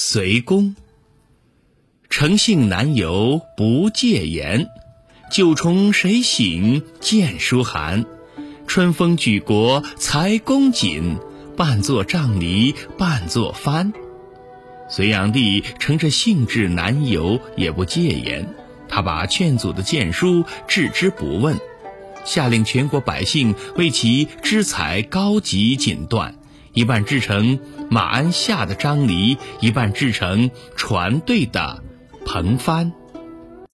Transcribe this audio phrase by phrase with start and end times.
[0.00, 0.76] 隋公。
[2.08, 4.68] 诚信难游不戒言，
[5.28, 8.06] 九重谁醒见书寒？
[8.68, 11.16] 春风举国才公瑾，
[11.56, 13.92] 半作杖藜半作帆。
[14.88, 18.54] 隋炀帝乘着兴致难游，也不戒言。
[18.88, 21.58] 他把劝阻的谏书置之不问，
[22.24, 26.34] 下令全国百姓为其织裁高级锦缎，
[26.78, 27.58] 一半制成
[27.90, 31.82] 马鞍下的章藜，一半制成船队的
[32.24, 32.92] 篷帆。